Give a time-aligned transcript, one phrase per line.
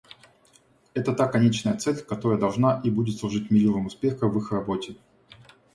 [0.95, 4.95] Это та конечная цель, которая должна и будет служить мерилом успеха в их работе.